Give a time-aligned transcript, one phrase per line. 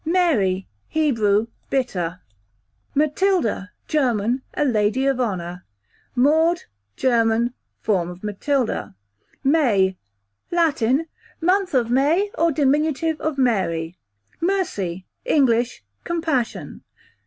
[0.03, 2.21] Mary, Hebrew, bitter.
[2.95, 5.63] Matilda, German, a lady of honour.
[6.15, 6.61] Maud,
[6.95, 8.95] German, form of Matilda,
[9.43, 9.47] q.v.
[9.49, 9.97] May,
[10.49, 11.05] Latin,
[11.39, 12.73] month of May, or dim.
[13.19, 13.99] of Mary,
[14.39, 14.45] q.v.
[14.51, 16.83] Mercy, English, compassion.